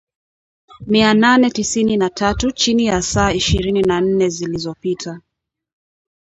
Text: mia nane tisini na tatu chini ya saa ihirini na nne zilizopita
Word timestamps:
mia 0.87 1.13
nane 1.13 1.49
tisini 1.49 1.97
na 1.97 2.09
tatu 2.09 2.51
chini 2.51 2.85
ya 2.85 3.01
saa 3.01 3.31
ihirini 3.31 3.81
na 3.81 4.01
nne 4.01 4.29
zilizopita 4.29 5.21